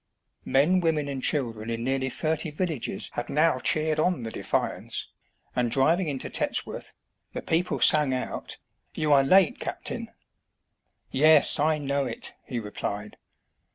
[0.47, 5.07] Men, women, and children in nearly thirty villages had now cheered on the" Defiance,"
[5.55, 6.93] and driving into Tetsworth,
[7.33, 8.57] the people sang out,"
[8.97, 10.11] You are late, cap tain!"
[11.11, 13.17] "Yes, I know it," he replied.